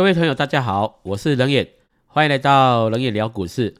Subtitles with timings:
[0.00, 1.68] 各位朋友，大家好，我是冷眼，
[2.06, 3.74] 欢迎来到冷眼聊股市。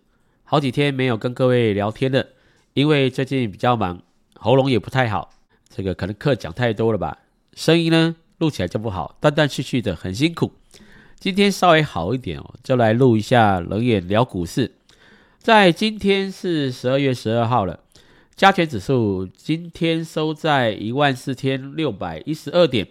[0.44, 2.26] 好几天没有跟各位聊天了，
[2.74, 4.02] 因为最近比较忙，
[4.34, 5.30] 喉咙也不太好，
[5.70, 7.16] 这个可能课讲太多了吧，
[7.54, 10.52] 声音呢录起来就不好，断断续续的，很辛苦。
[11.18, 14.72] 今天稍微好一点哦，就来录一下冷眼聊股市。
[15.38, 17.80] 在今天是十二月十二号了，
[18.36, 22.86] 加权指数今天收在一万四千六百一十二点，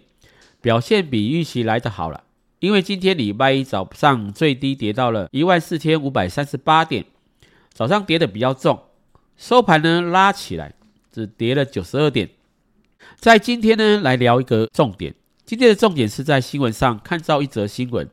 [0.60, 2.24] 表现比预期来的好了。
[2.60, 7.06] 因为今天礼拜一早上最低跌到了一万四千五百三十八点，
[7.72, 8.78] 早上跌的比较重，
[9.38, 10.74] 收盘呢拉起来
[11.10, 12.28] 只跌了九十二点。
[13.16, 15.14] 在今天呢来聊一个重点，
[15.46, 18.06] 今天的重点是在新闻上看到一则新闻，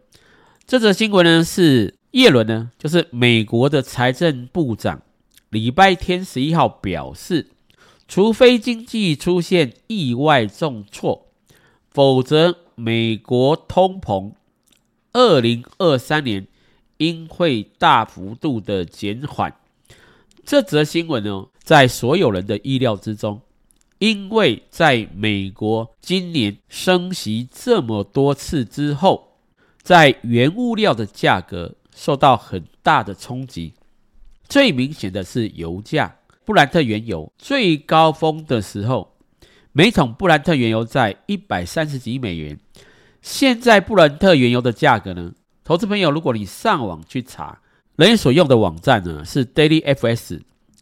[0.65, 5.01] 这则新闻呢是耶伦呢，就是美国的财政部长，
[5.49, 7.47] 礼拜天十一号表示，
[8.07, 11.27] 除非经济出现意外重挫，
[11.89, 14.31] 否则美国通膨。
[15.17, 16.45] 二零二三年
[16.97, 19.51] 应会大幅度的减缓。
[20.45, 23.41] 这则新闻呢，在所有人的意料之中，
[23.97, 29.39] 因为在美国今年升息这么多次之后，
[29.81, 33.73] 在原物料的价格受到很大的冲击。
[34.47, 39.15] 最明显的是油价，布兰特原油最高峰的时候，
[39.71, 42.59] 每桶布兰特原油在一百三十几美元。
[43.27, 45.33] 现在布伦特原油的价格呢？
[45.65, 47.59] 投资朋友，如果你上网去查，
[47.97, 50.39] 人所用的网站呢是 Daily FS，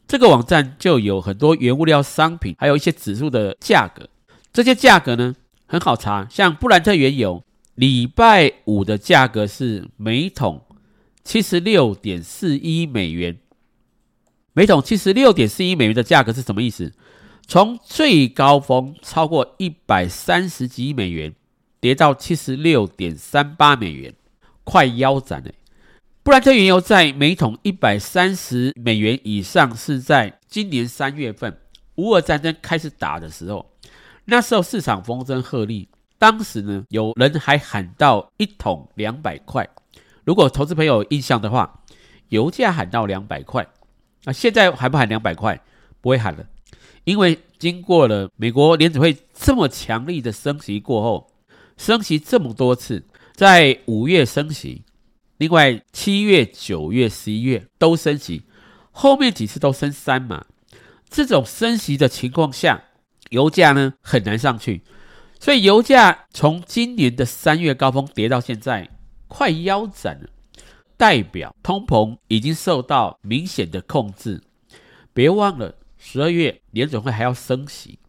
[0.08, 4.08] 这个网站就有很多原物料商品，还有一些指数的价格。
[4.54, 5.36] 这些价格呢
[5.66, 10.62] 很好查，像布兰特原油，礼拜五的价格是每桶
[11.24, 13.40] 七十六点四一美元。
[14.54, 16.94] 每桶七十六点四一美元的价格是什么意思？
[17.48, 21.34] 从最高峰超过一百三十几美元。
[21.86, 24.16] 跌到七十六点三八美元，
[24.64, 25.52] 快腰斩了。
[26.24, 31.60] 布兰特原油在每桶一百三十美元以上，是在今年三月份
[31.98, 33.72] 乌俄战争开始打的时候，
[34.26, 35.86] 那时候市场风声鹤唳，
[36.18, 39.70] 当时呢有人还喊到一桶两百块。
[40.24, 41.84] 如果投资朋友有印象的话，
[42.30, 43.68] 油价喊到两百块，
[44.24, 45.62] 那现在还不喊两百块？
[46.02, 46.48] 不会喊了，
[47.04, 51.30] 因为经过了美国联储会这么强力的升息过后。
[51.78, 54.84] 升息这么多次，在五月升息，
[55.38, 58.44] 另外七月、九月、十一月都升息，
[58.92, 60.46] 后面几次都升三嘛。
[61.10, 62.84] 这种升息的情况下，
[63.30, 64.82] 油价呢很难上去，
[65.40, 68.90] 所以油价从今年的三月高峰跌到现在
[69.28, 70.30] 快腰斩了，
[70.98, 74.42] 代表通膨已经受到明显的控制。
[75.14, 78.00] 别忘了十二月联总会还要升息，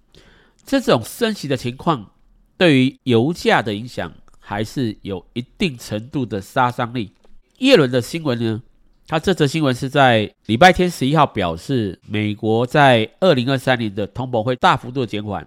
[0.65, 2.13] 这种升息的情况。
[2.59, 7.13] 对于油价的影响还是有一定程度的杀伤力。
[7.59, 8.63] 耶伦的新闻呢？
[9.09, 15.47] 他这则新闻是在礼拜天十一号表示，美国在二零二三年的通膨会大幅度减缓，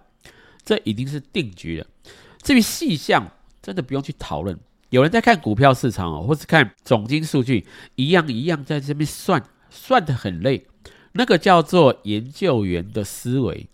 [0.64, 1.86] 这已经是定局了。
[2.42, 4.58] 至于细项，真的不用去讨论。
[4.88, 7.66] 有人在看股票市场哦，或是看总金数据，
[7.96, 10.66] 一样一样在这边算，算得很累。
[11.12, 13.68] 那个叫做研究员的思维。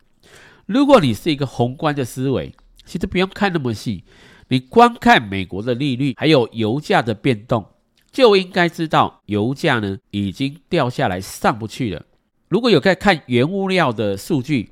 [0.67, 2.53] 如果你是一个宏观的思维，
[2.87, 4.05] 其实不用看那么细，
[4.49, 7.67] 你光看美国的利率还有油价的变动，
[8.13, 12.07] 就应该知道油价呢已经掉下来上不去了。
[12.49, 14.71] 如果有在看原物料的数据，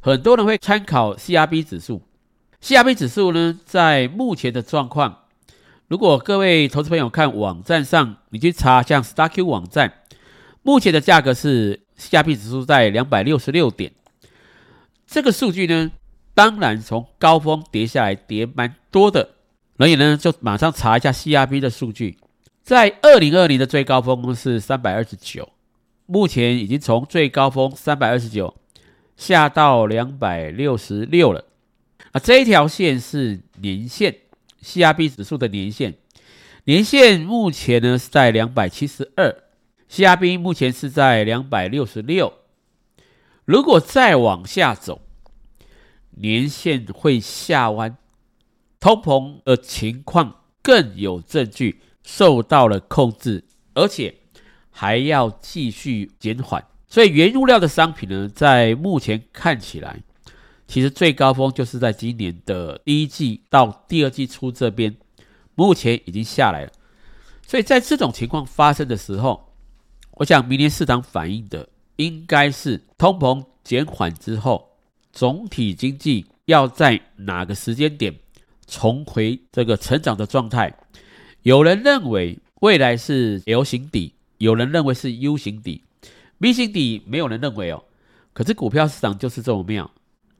[0.00, 2.02] 很多人会参考 CRB 指数。
[2.60, 5.20] CRB 指数呢，在目前的状况，
[5.88, 10.00] 如果各位投资朋友看网站上，你去查像 StarQ 网站，
[10.62, 13.92] 目前的价格是 CRB 指数在两百六十六点，
[15.06, 15.92] 这个数据呢。
[16.34, 19.30] 当然，从高峰跌下来，跌蛮多的。
[19.78, 22.18] 所以呢，就马上查一下 CRB 的数据，
[22.62, 25.48] 在二零二零的最高峰是三百二十九，
[26.06, 28.54] 目前已经从最高峰三百二十九
[29.16, 31.44] 下到两百六十六了。
[32.12, 34.16] 啊，这一条线是年线
[34.62, 35.94] ，CRB 指数的年线，
[36.64, 39.36] 年线目前呢是在两百七十二
[39.90, 42.32] ，CRB 目前是在两百六十六。
[43.44, 45.00] 如果再往下走，
[46.16, 47.96] 年线会下弯，
[48.78, 53.44] 通膨的情况更有证据受到了控制，
[53.74, 54.14] 而且
[54.70, 56.64] 还要继续减缓。
[56.86, 60.02] 所以原物料的商品呢，在目前看起来，
[60.68, 64.94] 其实最高峰就是在今年的第一季到第二季初这边，
[65.54, 66.72] 目前已经下来了。
[67.46, 69.52] 所以在这种情况发生的时候，
[70.12, 74.73] 我想明年市场反映的应该是通膨减缓之后。
[75.14, 78.12] 总体经济要在哪个时间点
[78.66, 80.74] 重回这个成长的状态？
[81.42, 85.84] 有人认为未来是 L 型底，有人认为是 U 型底
[86.38, 87.84] ，V 型底没有人认为哦。
[88.32, 89.88] 可是股票市场就是这么妙，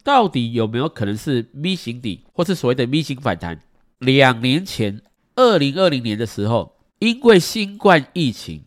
[0.02, 3.60] 到底有没有可能是 V 型底，或是所谓的 V 型反弹？
[3.98, 5.00] 两年前，
[5.36, 8.64] 二零二零年的时候，因为新冠疫情，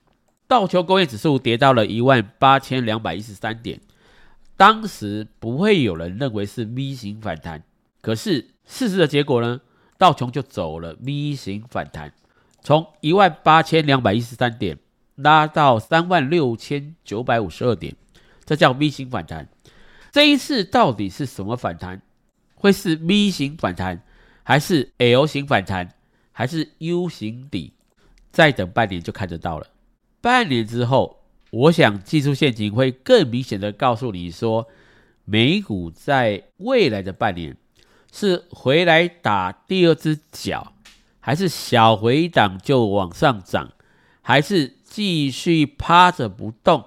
[0.47, 3.81] 道琼工业指数跌到了一万八千两百一十三点，
[4.57, 7.63] 当时不会有人认为是 V 型反弹。
[8.01, 9.61] 可是事实的结果呢？
[9.97, 12.13] 道琼就走了 V 型反弹，
[12.61, 14.77] 从一万八千两百一十三点
[15.15, 17.95] 拉到三万六千九百五十二点。
[18.45, 19.49] 这叫 V 型反弹，
[20.11, 22.01] 这一次到底是什么反弹？
[22.55, 24.03] 会是 V 型反弹，
[24.43, 25.93] 还是 L 型反弹，
[26.31, 27.73] 还是 U 型底？
[28.31, 29.67] 再等半年就看得到了。
[30.21, 31.16] 半年之后，
[31.49, 34.67] 我想技术陷阱会更明显的告诉你说，
[35.25, 37.55] 美股在未来的半年
[38.11, 40.73] 是回来打第二只脚，
[41.19, 43.71] 还是小回档就往上涨，
[44.21, 46.83] 还是继续趴着不动？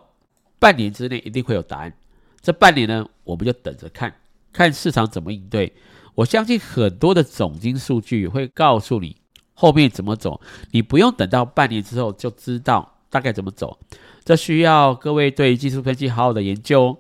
[0.59, 1.95] 半年之内一定会有答案。
[2.43, 4.15] 这半年呢，我们就等着看
[4.53, 5.73] 看市场怎么应对。
[6.17, 9.17] 我相信很多的总金数据会告诉你
[9.55, 10.41] 后面怎么走，
[10.73, 13.79] 你不用等到半年之后就知道大概怎么走。
[14.25, 16.97] 这需要各位对技术分析好好的研究。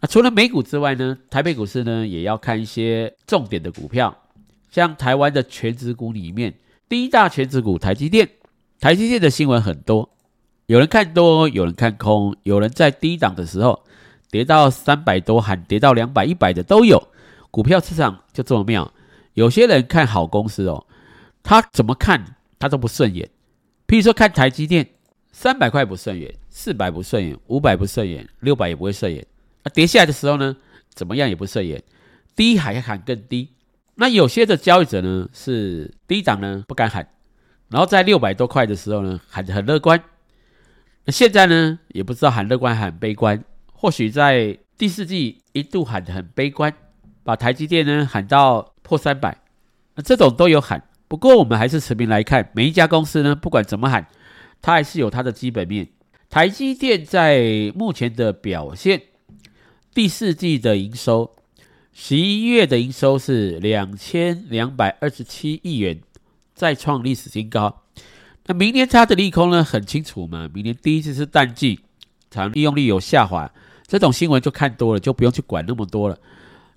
[0.00, 4.16] 那除了美股之外呢，台北股市呢也要看一些重点的股票，
[4.70, 6.54] 像台湾的全指股里面，
[6.88, 8.28] 第一大全指股台积电，
[8.78, 10.08] 台积电的新闻很多。
[10.66, 13.82] 有人看多，有人看空，有人在低档的时候
[14.30, 17.08] 跌到三百多，喊跌到两百、一百的都有。
[17.50, 18.92] 股票市场就这么妙。
[19.32, 20.86] 有些人看好公司哦，
[21.42, 23.30] 他怎么看他都不顺眼。
[23.86, 24.86] 譬如说看台积电，
[25.40, 29.24] 三百块不顺眼，四百不顺眼，五百不顺眼，六百也不会顺眼。
[29.62, 30.56] 啊，跌下来的时候呢，
[30.92, 31.80] 怎么样也不顺眼，
[32.34, 33.50] 低还要喊更低。
[33.94, 37.08] 那有些的交易者呢是低档呢不敢喊，
[37.68, 40.02] 然后在六百多块的时候呢喊得很乐观。
[41.04, 46.74] 那现在呢，也不知道喊乐观喊悲观，或许在第四季一度喊得很悲观，
[47.22, 49.38] 把台积电呢喊到破三百，
[49.94, 50.82] 那这种都有喊。
[51.06, 54.04] 不过我们还是持平来看，每一家公司呢，不管怎么喊，
[54.60, 55.88] 它还是有它的基本面。
[56.30, 59.02] 台积电在目前的表现，
[59.94, 61.36] 第四季的营收，
[61.92, 66.00] 十一月的营收是两千两百二十七亿元，
[66.54, 67.82] 再创历史新高。
[68.44, 69.64] 那明年它的利空呢？
[69.64, 70.50] 很清楚嘛。
[70.52, 71.80] 明年第一次是淡季，
[72.30, 73.50] 厂利用率有下滑，
[73.86, 76.18] 这种新闻就看多了，就不用去管那么多了。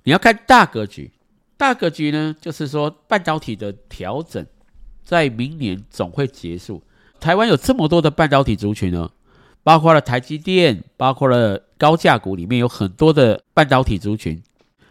[0.04, 1.12] 你要看大格局，
[1.58, 4.46] 大格局呢，就是说半导体的调整
[5.04, 6.82] 在明年总会结束。
[7.22, 9.12] 台湾有这么多的半导体族群呢，
[9.62, 14.42] 包括了台积电，包括了高价股里面有很多的半导体族群。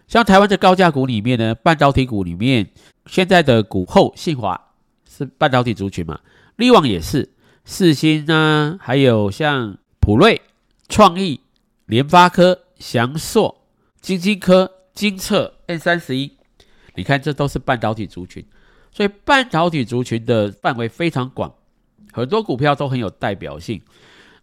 [0.07, 2.71] 像台湾的高价股里面呢，半导体股里面
[3.07, 4.61] 现在的股后信华
[5.09, 6.21] 是半导体族群嘛？
[6.55, 7.31] 力旺也是，
[7.65, 10.41] 四星啊，还有像普瑞、
[10.89, 11.41] 创意、
[11.87, 13.63] 联发科、翔硕、
[14.01, 16.37] 金晶科、金策、N 三十一，
[16.95, 18.45] 你看这都是半导体族群，
[18.93, 21.53] 所以半导体族群的范围非常广，
[22.13, 23.81] 很多股票都很有代表性。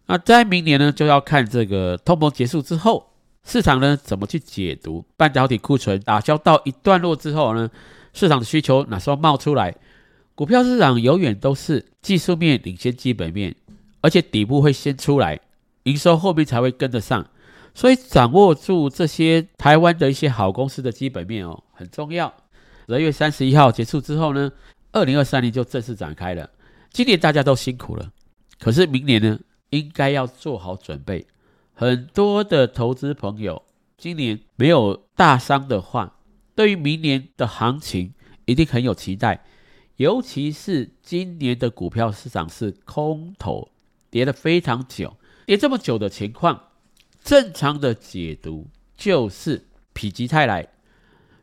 [0.06, 3.10] 那在明年呢，就要看这个通膨结束之后，
[3.44, 7.70] 市场呢怎么去解读半导体库存打消到一段落之后呢，
[8.12, 9.74] 市场的需求哪时候冒出来？
[10.34, 13.54] 股票市场永远都是技术面领先基本面，
[14.00, 15.40] 而且底部会先出来，
[15.82, 17.26] 营收后面才会跟得上。
[17.74, 22.32] 所以掌握住这些台湾的一些好公司的基本面哦，很重要。
[22.86, 24.50] 十二月三十一号结束之后呢，
[24.92, 26.48] 二零二三年就正式展开了。
[26.90, 28.12] 今年大家都辛苦了，
[28.58, 29.38] 可是明年呢，
[29.70, 31.26] 应该要做好准备。
[31.74, 33.62] 很多的投资朋友
[33.96, 36.18] 今年没有大伤的话，
[36.54, 38.12] 对于明年的行情
[38.46, 39.44] 一定很有期待。
[39.96, 43.68] 尤其是今年的股票市场是空头，
[44.10, 46.68] 跌了非常久，跌这么久的情况，
[47.22, 50.68] 正常的解读就是否极泰来，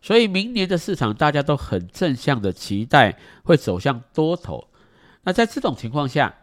[0.01, 4.69] 所以明年的市场大家都很正向的期待会走向多头。
[5.25, 6.33] 那在这种情况下，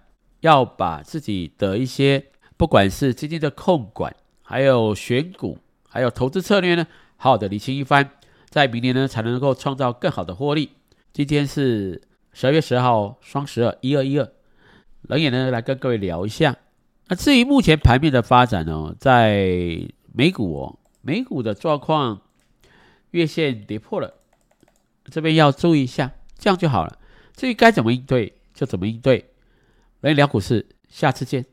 [0.41, 5.59] 要把自己的一些不管是基金的控管，还有选股，
[5.89, 6.87] 还有投资策略呢，
[7.17, 8.11] 好好的理清一番，
[8.49, 10.71] 在明年呢才能够创造更好的获利。
[11.13, 14.29] 今天是十二月十号，双十二，一二一二。
[15.03, 16.57] 冷眼呢来跟各位聊一下。
[17.07, 19.79] 那至于目前盘面的发展呢，在
[20.13, 22.21] 美股哦，美股的状况
[23.13, 24.15] 月线跌破了，
[25.05, 26.99] 这边要注意一下，这样就好了。
[27.37, 29.31] 至于该怎么应对，就怎么应对。
[30.01, 31.52] 来聊股市，下次见。